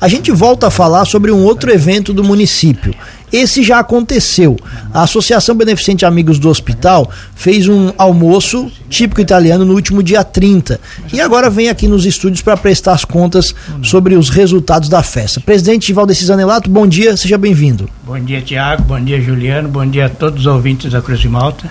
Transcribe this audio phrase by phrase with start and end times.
[0.00, 2.94] A gente volta a falar sobre um outro evento do município.
[3.32, 4.56] Esse já aconteceu.
[4.94, 10.80] A Associação Beneficente Amigos do Hospital fez um almoço típico italiano no último dia 30
[11.12, 15.40] e agora vem aqui nos estúdios para prestar as contas sobre os resultados da festa.
[15.40, 17.90] Presidente Valdeci Zanelato, bom dia, seja bem-vindo.
[18.06, 21.28] Bom dia, Tiago, bom dia, Juliano, bom dia a todos os ouvintes da Cruz de
[21.28, 21.68] Malta.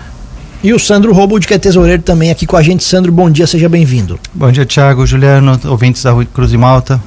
[0.62, 2.84] E o Sandro Robo, que é tesoureiro também aqui com a gente.
[2.84, 4.20] Sandro, bom dia, seja bem-vindo.
[4.34, 7.00] Bom dia, Tiago, Juliano, ouvintes da Cruz de Malta.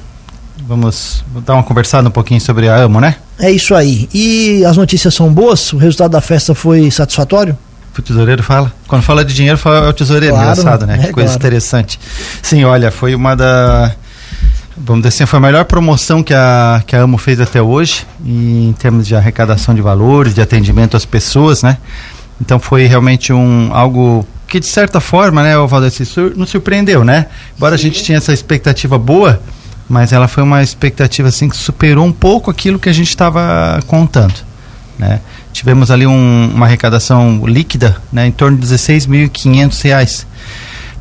[0.66, 3.16] Vamos dar uma conversada um pouquinho sobre a AMO, né?
[3.38, 4.08] É isso aí.
[4.14, 5.72] E as notícias são boas?
[5.72, 7.56] O resultado da festa foi satisfatório?
[7.96, 8.72] O tesoureiro fala.
[8.86, 10.34] Quando fala de dinheiro, fala o tesoureiro.
[10.34, 10.94] Claro, Engraçado, né?
[10.94, 11.40] É, que coisa claro.
[11.40, 12.00] interessante.
[12.40, 13.94] Sim, olha, foi uma da.
[14.76, 18.06] Vamos dizer assim, foi a melhor promoção que a, que a AMO fez até hoje,
[18.24, 21.76] em termos de arrecadação de valores, de atendimento às pessoas, né?
[22.40, 27.04] Então foi realmente um algo que de certa forma, né, o Valdeci sur, nos surpreendeu,
[27.04, 27.26] né?
[27.56, 27.80] Embora Sim.
[27.80, 29.40] a gente tinha essa expectativa boa,
[29.92, 33.78] mas ela foi uma expectativa assim que superou um pouco aquilo que a gente estava
[33.86, 34.32] contando,
[34.98, 35.20] né?
[35.52, 40.26] Tivemos ali um, uma arrecadação líquida, né, em torno de 16.500 reais.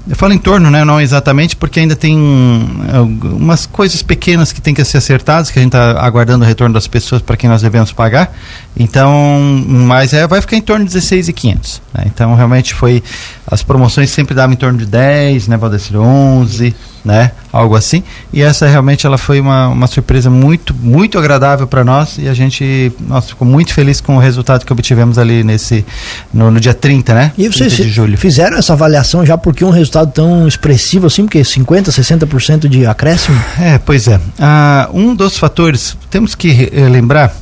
[0.09, 4.73] Eu falo em torno, né, não exatamente, porque ainda tem umas coisas pequenas que tem
[4.73, 7.61] que ser acertadas, que a gente está aguardando o retorno das pessoas para quem nós
[7.61, 8.35] devemos pagar.
[8.75, 11.79] Então, mas é, vai ficar em torno de 16.500.
[11.93, 12.03] Né?
[12.07, 13.01] Então, realmente foi
[13.47, 18.03] as promoções sempre davam em torno de 10, né, Valdecir 11, né, algo assim.
[18.31, 22.33] E essa realmente ela foi uma, uma surpresa muito muito agradável para nós e a
[22.33, 25.85] gente nossa, ficou muito feliz com o resultado que obtivemos ali nesse
[26.33, 27.31] no, no dia 30, né?
[27.37, 28.17] E vocês de julho.
[28.17, 33.41] fizeram essa avaliação já porque um resultado tão expressivo assim, porque 50, 60% de acréscimo?
[33.59, 34.19] É, pois é.
[34.39, 37.33] Ah, um dos fatores, temos que eh, lembrar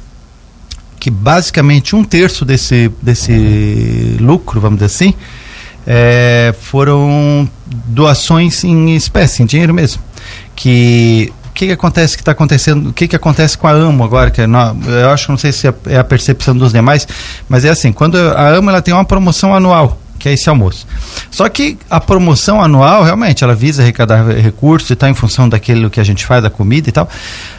[0.99, 5.13] que basicamente um terço desse, desse lucro, vamos dizer assim,
[5.91, 9.99] é, foram doações em espécie, em dinheiro mesmo.
[10.55, 12.89] Que o que, que acontece que está acontecendo?
[12.91, 14.29] O que, que acontece com a AMO agora?
[14.29, 17.07] Que é eu acho que não sei se é, é a percepção dos demais,
[17.49, 20.85] mas é assim: quando a AMO ela tem uma promoção anual que é esse almoço.
[21.31, 25.89] Só que a promoção anual, realmente, ela visa arrecadar recursos e está em função daquilo
[25.89, 27.07] que a gente faz, da comida e tal.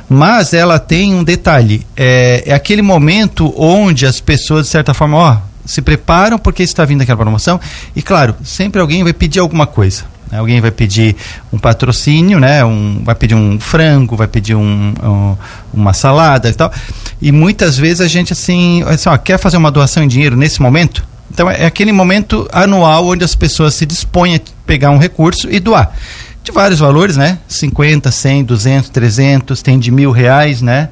[0.07, 5.17] Mas ela tem um detalhe: é, é aquele momento onde as pessoas, de certa forma,
[5.17, 7.61] ó, se preparam porque está vindo aquela promoção.
[7.95, 10.05] E claro, sempre alguém vai pedir alguma coisa.
[10.31, 10.39] Né?
[10.39, 11.17] Alguém vai pedir
[11.53, 12.65] um patrocínio, né?
[12.65, 15.37] Um, vai pedir um frango, vai pedir um, um,
[15.73, 16.73] uma salada e tal.
[17.21, 20.63] E muitas vezes a gente assim, assim ó, quer fazer uma doação em dinheiro nesse
[20.63, 21.05] momento?
[21.33, 25.61] Então é aquele momento anual onde as pessoas se dispõem a pegar um recurso e
[25.61, 25.93] doar.
[26.43, 27.39] De vários valores, né?
[27.47, 30.89] 50, 100, 200, 300, tem de mil reais, né?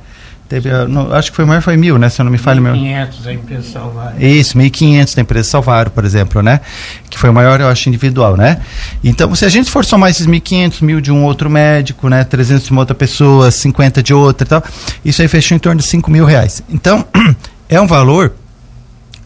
[0.49, 2.09] Teve, no, acho que foi maior foi mil, né?
[2.09, 2.73] Se eu não me falho meu.
[2.73, 4.25] 1.500 da empresa Salvaro.
[4.25, 6.63] Isso, 1.500 da empresa Salvaro, por exemplo, né?
[7.11, 8.63] Que foi o maior, eu acho, individual, né?
[9.05, 12.25] Então, se a gente for somar esses 1.500, mil de um outro médico, né?
[12.25, 14.65] 300 de uma outra pessoa, 50 de outra e tal,
[15.05, 16.63] isso aí fechou em torno de 5 mil reais.
[16.71, 17.05] Então,
[17.69, 18.33] é um valor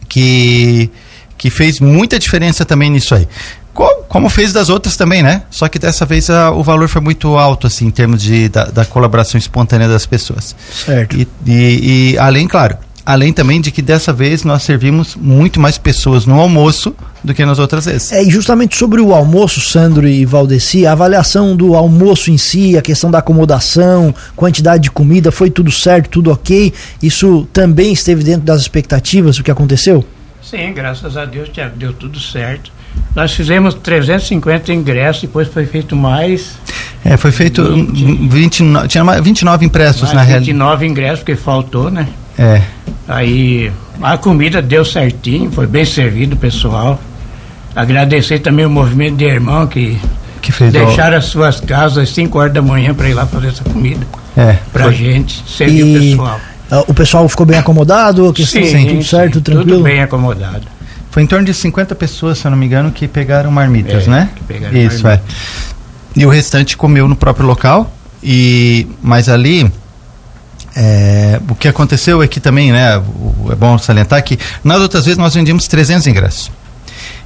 [0.09, 0.91] que,
[1.37, 3.25] que fez muita diferença também nisso aí.
[4.13, 5.41] Como fez das outras também, né?
[5.49, 8.65] Só que dessa vez a, o valor foi muito alto, assim, em termos de, da,
[8.65, 10.55] da colaboração espontânea das pessoas.
[10.71, 11.17] Certo.
[11.17, 15.79] E, e, e, além, claro, além também de que dessa vez nós servimos muito mais
[15.79, 18.11] pessoas no almoço do que nas outras vezes.
[18.11, 22.77] É, e justamente sobre o almoço, Sandro e Valdeci, a avaliação do almoço em si,
[22.77, 26.71] a questão da acomodação, quantidade de comida, foi tudo certo, tudo ok?
[27.01, 30.05] Isso também esteve dentro das expectativas, o que aconteceu?
[30.39, 32.71] Sim, graças a Deus, Tiago, deu tudo certo
[33.15, 36.57] nós fizemos 350 ingressos, depois foi feito mais.
[37.05, 40.45] É, foi feito 20, 29, tinha 29 impressos na realidade.
[40.45, 42.07] 29 ingressos, porque faltou, né?
[42.37, 42.61] É.
[43.07, 43.71] Aí
[44.01, 46.99] a comida deu certinho, foi bem servido o pessoal.
[47.75, 49.99] Agradecer também o movimento de irmão que,
[50.41, 53.49] que fez deixaram as suas casas às 5 horas da manhã para ir lá fazer
[53.49, 54.05] essa comida.
[54.35, 54.57] É.
[54.71, 54.93] Pra foi.
[54.93, 56.15] gente, servir e...
[56.15, 56.41] o pessoal.
[56.87, 58.33] O pessoal ficou bem acomodado?
[58.35, 59.69] sim, sim, tudo certo, sim, tranquilo?
[59.77, 60.63] Tudo bem acomodado.
[61.13, 64.09] Foi em torno de 50 pessoas, se eu não me engano, que pegaram marmitas, é,
[64.09, 64.29] né?
[64.47, 65.31] Pegaram Isso, marmitas.
[65.31, 66.19] é.
[66.19, 67.95] E o restante comeu no próprio local.
[68.23, 69.71] E, mas ali,
[70.75, 75.19] é, o que aconteceu é que também, né, é bom salientar que nas outras vezes
[75.19, 76.51] nós vendíamos 300 ingressos.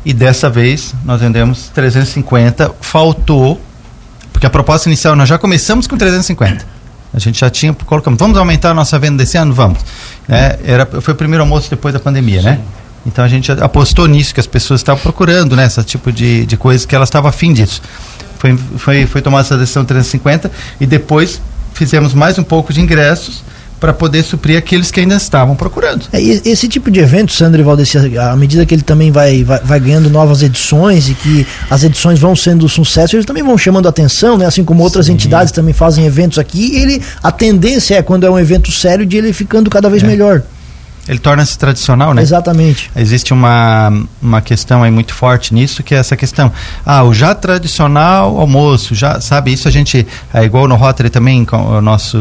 [0.04, 3.58] E dessa vez nós vendemos 350, faltou,
[4.34, 6.66] porque a proposta inicial nós já começamos com 350.
[7.14, 9.54] A gente já tinha, colocamos, vamos aumentar a nossa venda desse ano?
[9.54, 9.80] Vamos.
[10.28, 12.52] É, era, foi o primeiro almoço depois da pandemia, né?
[12.52, 12.58] Sim.
[12.58, 12.66] né?
[13.08, 15.66] Então a gente apostou nisso, que as pessoas estavam procurando, né?
[15.66, 17.82] Esse tipo de, de coisa que elas estavam afim disso.
[18.38, 21.42] Foi, foi, foi tomada essa decisão 350 e depois
[21.74, 23.42] fizemos mais um pouco de ingressos
[23.80, 26.06] para poder suprir aqueles que ainda estavam procurando.
[26.12, 29.60] É, esse tipo de evento, Sandro e Valdeci, à medida que ele também vai, vai,
[29.60, 33.88] vai, ganhando novas edições e que as edições vão sendo sucesso, eles também vão chamando
[33.88, 34.46] atenção, né?
[34.46, 35.14] Assim como outras Sim.
[35.14, 39.16] entidades também fazem eventos aqui, ele a tendência é quando é um evento sério de
[39.16, 40.08] ele ficando cada vez é.
[40.08, 40.42] melhor
[41.08, 42.22] ele torna-se tradicional, né?
[42.22, 42.92] Exatamente.
[42.96, 46.52] Existe uma, uma questão aí muito forte nisso, que é essa questão.
[46.86, 51.46] Ah, o já tradicional almoço, já, sabe, isso a gente, é igual no Rotary também,
[51.52, 52.18] o nosso,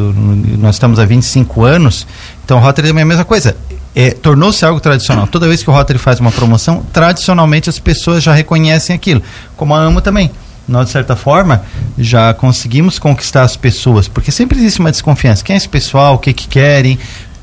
[0.58, 2.06] nós estamos há 25 anos,
[2.44, 3.56] então o Rotary também é a mesma coisa.
[3.94, 5.26] É, tornou-se algo tradicional.
[5.26, 9.22] Toda vez que o Rotary faz uma promoção, tradicionalmente as pessoas já reconhecem aquilo.
[9.56, 10.30] Como a AMO também
[10.68, 11.62] nós de certa forma
[11.96, 15.44] já conseguimos conquistar as pessoas, porque sempre existe uma desconfiança.
[15.44, 16.14] Quem é esse pessoal?
[16.14, 16.98] O que que querem?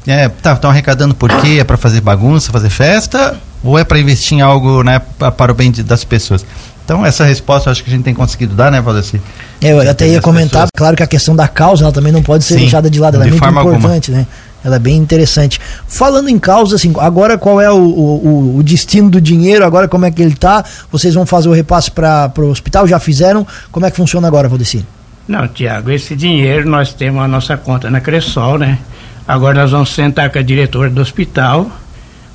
[0.05, 1.57] É, tá, estão arrecadando por quê?
[1.59, 3.37] É para fazer bagunça, fazer festa?
[3.63, 4.99] Ou é para investir em algo né,
[5.37, 6.45] para o bem de, das pessoas?
[6.83, 9.21] Então, essa resposta eu acho que a gente tem conseguido dar, né, Valdeci?
[9.61, 10.71] É, eu até ia comentar, pessoas.
[10.75, 13.15] claro que a questão da causa ela também não pode ser Sim, deixada de lado,
[13.15, 14.25] ela é de é muito importante, alguma.
[14.25, 14.27] né?
[14.65, 15.59] Ela é bem interessante.
[15.87, 19.65] Falando em causa, assim, agora qual é o, o, o, destino do dinheiro?
[19.65, 20.63] Agora como é que ele está?
[20.91, 22.87] Vocês vão fazer o repasse para o hospital?
[22.87, 23.45] Já fizeram?
[23.71, 24.85] Como é que funciona agora, Valdeci?
[25.27, 28.79] Não, Tiago, esse dinheiro nós temos a nossa conta na Cressol, né?
[29.27, 31.71] Agora nós vamos sentar com a diretora do hospital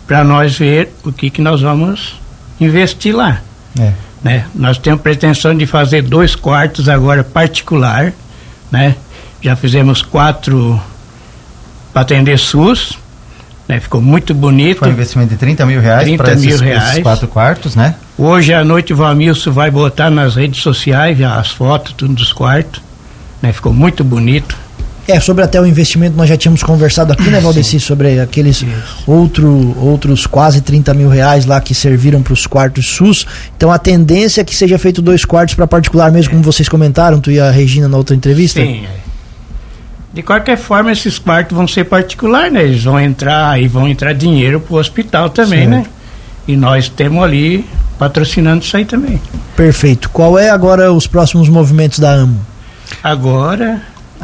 [0.07, 2.19] para nós ver o que, que nós vamos
[2.59, 3.43] investir lá.
[3.79, 3.93] É.
[4.23, 4.47] Né?
[4.55, 8.13] Nós temos pretensão de fazer dois quartos agora particular,
[8.71, 8.97] né?
[9.41, 10.81] Já fizemos quatro
[11.93, 12.99] para atender SUS,
[13.69, 13.79] né?
[13.79, 14.79] Ficou muito bonito.
[14.79, 17.95] Foi um investimento de 30 mil reais para esses, esses, quatro quartos, né?
[18.17, 22.83] Hoje à noite o Valmilson vai botar nas redes sociais as fotos tudo dos quartos,
[23.41, 23.53] né?
[23.53, 24.57] Ficou muito bonito.
[25.09, 28.63] É, sobre até o investimento, nós já tínhamos conversado aqui, né, Valdeci, sobre aqueles
[29.07, 33.27] outro, outros quase 30 mil reais lá que serviram para os quartos SUS.
[33.57, 37.21] Então a tendência é que seja feito dois quartos para particular mesmo, como vocês comentaram,
[37.21, 38.61] tu e a Regina na outra entrevista?
[38.61, 38.85] Sim.
[38.85, 39.09] É.
[40.13, 42.65] De qualquer forma, esses quartos vão ser particular, né?
[42.65, 45.77] Eles vão entrar e vão entrar dinheiro para o hospital também, né?
[45.77, 45.89] certo.
[45.89, 45.93] né?
[46.49, 47.65] E nós temos ali
[47.99, 49.19] patrocinando isso aí também.
[49.57, 50.11] Perfeito.
[50.11, 52.41] Qual é agora os próximos movimentos da AMO?
[53.03, 53.81] Agora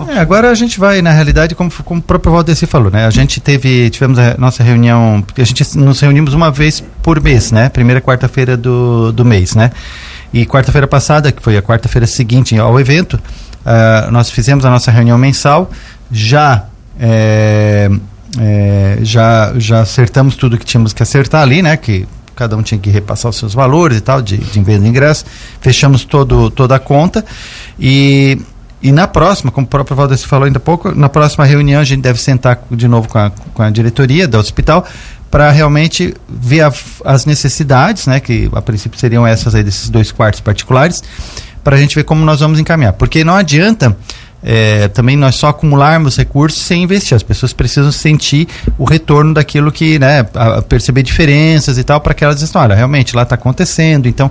[0.09, 3.07] é, agora a gente vai, na realidade, como, como o próprio Valdeci falou, né?
[3.07, 7.53] A gente teve, tivemos a nossa reunião, a gente nos reunimos uma vez por mês,
[7.53, 7.69] né?
[7.69, 9.71] Primeira quarta-feira do, do mês, né?
[10.33, 14.91] E quarta-feira passada, que foi a quarta-feira seguinte ao evento, uh, nós fizemos a nossa
[14.91, 15.71] reunião mensal,
[16.11, 16.65] já
[16.99, 17.89] é,
[18.39, 21.77] é, já já acertamos tudo que tínhamos que acertar ali, né?
[21.77, 24.89] Que cada um tinha que repassar os seus valores e tal de, de venda de
[24.89, 25.25] ingresso.
[25.61, 27.25] Fechamos todo, toda a conta
[27.79, 28.41] e
[28.85, 31.85] e na próxima, como o próprio Valdeci falou ainda há pouco, na próxima reunião a
[31.85, 34.87] gente deve sentar de novo com a, com a diretoria do hospital
[35.31, 36.73] para realmente ver a,
[37.03, 41.03] as necessidades, né, que a princípio seriam essas aí desses dois quartos particulares,
[41.65, 42.93] para a gente ver como nós vamos encaminhar.
[42.93, 43.97] Porque não adianta
[44.43, 47.17] é, também nós só acumularmos recursos sem investir.
[47.17, 48.47] As pessoas precisam sentir
[48.77, 52.61] o retorno daquilo que, né, a, a perceber diferenças e tal, para que elas dizem,
[52.61, 54.07] olha, realmente lá está acontecendo.
[54.07, 54.31] Então,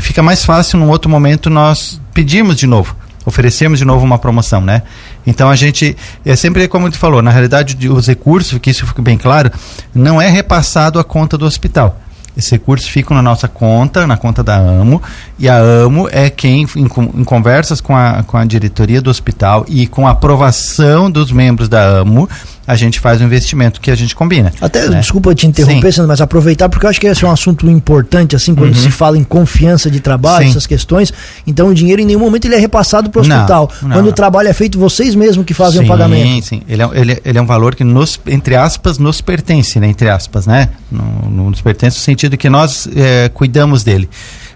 [0.00, 4.60] fica mais fácil num outro momento nós pedirmos de novo oferecemos de novo uma promoção,
[4.60, 4.82] né?
[5.26, 9.00] Então a gente é sempre como tu falou, na realidade os recursos, que isso fique
[9.00, 9.50] bem claro,
[9.94, 12.00] não é repassado à conta do hospital.
[12.36, 15.00] Esses recursos ficam na nossa conta, na conta da AMO,
[15.38, 19.64] e a AMO é quem, em, em, conversas com a, com a diretoria do hospital
[19.68, 22.28] e com a aprovação dos membros da AMO,
[22.66, 24.52] a gente faz o investimento que a gente combina.
[24.60, 25.00] Até, né?
[25.00, 28.34] desculpa te interromper, Sandro, mas aproveitar, porque eu acho que esse é um assunto importante,
[28.34, 28.82] assim, quando uhum.
[28.82, 30.50] se fala em confiança de trabalho, Sim.
[30.50, 31.12] essas questões.
[31.46, 33.70] Então, o dinheiro em nenhum momento ele é repassado para o hospital.
[33.82, 34.10] Não, quando não.
[34.10, 36.24] o trabalho é feito, vocês mesmos que fazem sim, o pagamento.
[36.24, 36.62] Sim, sim.
[36.68, 39.88] Ele é, ele, ele é um valor que, nos, entre aspas, nos pertence, né?
[39.88, 40.70] Entre aspas, né?
[40.90, 44.08] No, nos pertence no sentido que nós é, cuidamos dele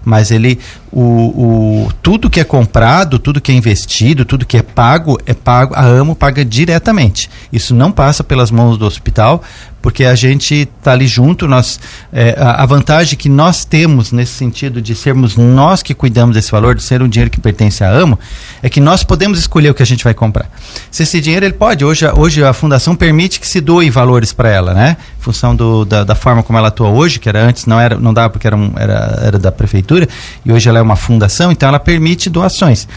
[0.05, 0.59] mas ele
[0.91, 5.35] o, o, tudo que é comprado, tudo que é investido, tudo que é pago, é
[5.35, 7.31] pago, a AMO paga diretamente.
[7.53, 9.43] Isso não passa pelas mãos do hospital,
[9.81, 11.79] porque a gente está ali junto, nós,
[12.13, 16.51] é, a, a, vantagem que nós temos nesse sentido de sermos nós que cuidamos desse
[16.51, 18.19] valor, de ser um dinheiro que pertence à AMO,
[18.63, 20.51] é que nós podemos escolher o que a gente vai comprar.
[20.91, 24.49] Se esse dinheiro ele pode, hoje, hoje a fundação permite que se doe valores para
[24.49, 24.97] ela, né?
[25.19, 27.97] Em função do, da, da, forma como ela atua hoje, que era antes não era,
[27.97, 30.09] não dava porque era, um, era, era da prefeitura,
[30.45, 32.89] e hoje ela é uma fundação, então ela permite doações.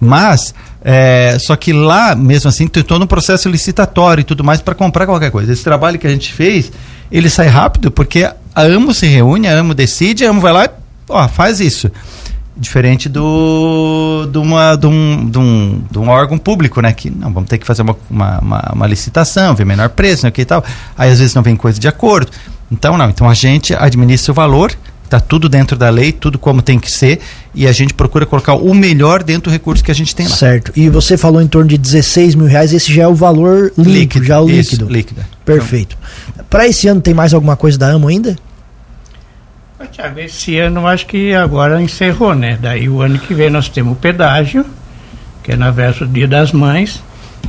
[0.00, 0.52] Mas
[0.86, 4.74] é, só que lá, mesmo assim, tem todo um processo licitatório e tudo mais para
[4.74, 5.50] comprar qualquer coisa.
[5.50, 6.70] Esse trabalho que a gente fez,
[7.10, 8.24] ele sai rápido porque
[8.54, 10.70] a AMO se reúne, a AMO decide, a AMO vai lá e
[11.08, 11.90] ó, faz isso.
[12.56, 16.92] Diferente do, de, uma, de, um, de, um, de um órgão público, né?
[16.92, 20.30] Que não, vamos ter que fazer uma, uma, uma, uma licitação, ver menor preço, né,
[20.30, 20.62] que e tal.
[20.96, 22.30] Aí às vezes não vem coisa de acordo.
[22.70, 24.72] Então não, então a gente administra o valor
[25.04, 27.20] Está tudo dentro da lei, tudo como tem que ser,
[27.54, 30.34] e a gente procura colocar o melhor dentro do recurso que a gente tem lá.
[30.34, 30.72] Certo.
[30.74, 33.90] E você falou em torno de 16 mil reais, esse já é o valor limpo,
[33.90, 34.92] líquido, já é o isso, líquido.
[34.92, 35.24] líquido.
[35.44, 35.96] Perfeito.
[36.32, 38.36] Então, Para esse ano tem mais alguma coisa da AMO ainda?
[39.92, 42.58] Tiago, esse ano acho que agora encerrou, né?
[42.60, 44.64] Daí o ano que vem nós temos o pedágio,
[45.42, 47.02] que é na véspera do Dia das Mães,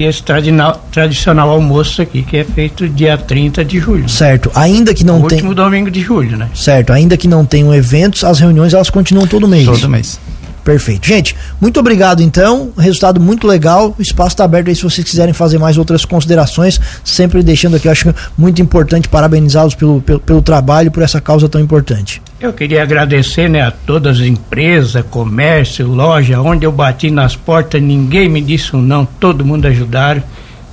[0.03, 4.09] esse tradicional, tradicional almoço aqui, que é feito dia 30 de julho.
[4.09, 4.51] Certo.
[4.55, 5.37] Ainda que não o tem.
[5.37, 6.49] último domingo de julho, né?
[6.53, 6.91] Certo.
[6.93, 9.65] Ainda que não tenham eventos, as reuniões elas continuam todo mês.
[9.65, 10.19] Todo mês.
[10.65, 11.07] Perfeito.
[11.07, 12.71] Gente, muito obrigado então.
[12.75, 13.95] Resultado muito legal.
[13.99, 16.81] O espaço está aberto aí se vocês quiserem fazer mais outras considerações.
[17.03, 21.47] Sempre deixando aqui, eu acho muito importante parabenizá-los pelo, pelo, pelo trabalho, por essa causa
[21.47, 22.19] tão importante.
[22.39, 27.81] Eu queria agradecer né, a todas as empresas, comércio, loja, onde eu bati nas portas,
[27.81, 30.21] ninguém me disse um não, todo mundo ajudaram.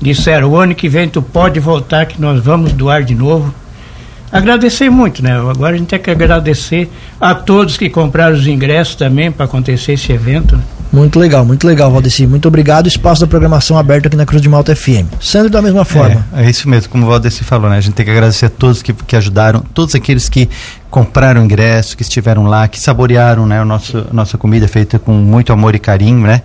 [0.01, 3.55] Disseram, o ano que vem tu pode voltar que nós vamos doar de novo.
[4.33, 5.39] Agradecer muito, né?
[5.39, 6.91] Agora a gente tem que agradecer
[7.21, 10.57] a todos que compraram os ingressos também para acontecer esse evento.
[10.57, 10.63] Né?
[10.93, 12.27] Muito legal, muito legal, Valdeci.
[12.27, 12.87] Muito obrigado.
[12.87, 15.07] Espaço da programação aberto aqui na Cruz de Malta FM.
[15.21, 16.27] Sandro, da mesma forma.
[16.35, 17.77] É, é isso mesmo, como o Valdeci falou, né?
[17.77, 20.51] A gente tem que agradecer a todos que, que ajudaram, todos aqueles que
[20.93, 25.51] compraram ingresso, que estiveram lá, que saborearam, né, o nosso nossa comida feita com muito
[25.51, 26.43] amor e carinho, né?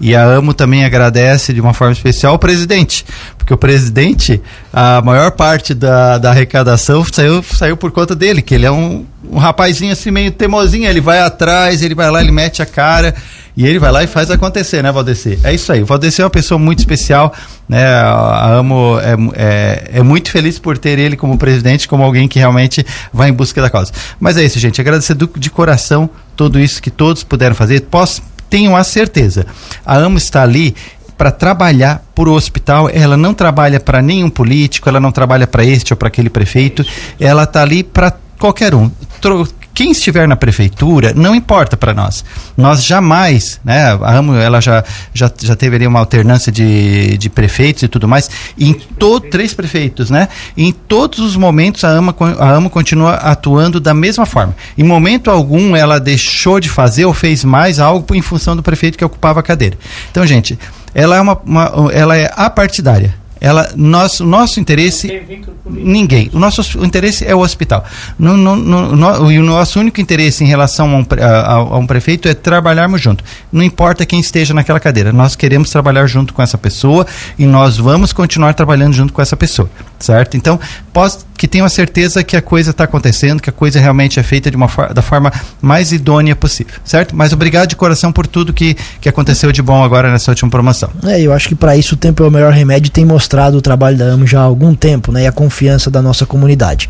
[0.00, 3.04] E a Amo também agradece de uma forma especial ao presidente,
[3.36, 4.40] porque o presidente,
[4.72, 9.04] a maior parte da, da arrecadação saiu, saiu por conta dele, que ele é um,
[9.30, 13.14] um rapazinho assim meio teimosinho, ele vai atrás, ele vai lá, ele mete a cara
[13.56, 15.38] e ele vai lá e faz acontecer, né, Valdeci?
[15.44, 15.82] É isso aí.
[15.82, 17.34] O Valdeci é uma pessoa muito especial,
[17.68, 17.84] né?
[17.86, 22.38] A Amo é, é, é, muito feliz por ter ele como presidente, como alguém que
[22.38, 23.81] realmente vai em busca da causa.
[24.20, 24.80] Mas é isso, gente.
[24.80, 27.80] Agradecer do, de coração tudo isso que todos puderam fazer.
[27.82, 29.46] Posso, tenham a certeza.
[29.84, 30.74] A Amo está ali
[31.16, 35.64] para trabalhar por o hospital, ela não trabalha para nenhum político, ela não trabalha para
[35.64, 36.84] este ou para aquele prefeito,
[37.20, 38.90] ela está ali para qualquer um.
[39.20, 39.46] Tro
[39.82, 42.24] quem estiver na prefeitura, não importa para nós.
[42.56, 47.28] Nós jamais, né, a AMO, ela já, já, já teve ali uma alternância de, de
[47.28, 50.28] prefeitos e tudo mais, em to, três prefeitos, né?
[50.56, 54.54] Em todos os momentos a AMO, a AMO continua atuando da mesma forma.
[54.78, 58.96] Em momento algum ela deixou de fazer ou fez mais algo em função do prefeito
[58.96, 59.76] que ocupava a cadeira.
[60.12, 60.56] Então, gente,
[60.94, 65.20] ela é uma, uma ela é apartidária ela, nosso, nosso interesse.
[65.68, 66.30] Ninguém.
[66.32, 67.84] O nosso o interesse é o hospital.
[68.16, 71.84] No, no, no, e o nosso único interesse em relação a um, a, a um,
[71.84, 73.24] prefeito é trabalharmos junto.
[73.50, 75.12] Não importa quem esteja naquela cadeira.
[75.12, 77.04] Nós queremos trabalhar junto com essa pessoa
[77.36, 79.68] e nós vamos continuar trabalhando junto com essa pessoa.
[79.98, 80.36] Certo?
[80.36, 80.58] Então,
[80.92, 84.22] posso que tenha a certeza que a coisa está acontecendo, que a coisa realmente é
[84.22, 86.74] feita de uma da forma mais idônea possível.
[86.84, 87.16] Certo?
[87.16, 90.90] Mas obrigado de coração por tudo que, que aconteceu de bom agora nessa última promoção.
[91.04, 92.92] É, eu acho que para isso o tempo é o melhor remédio.
[92.92, 95.22] Tem mostrado o trabalho da AMO já há algum tempo, né?
[95.22, 96.86] E a confiança da nossa comunidade.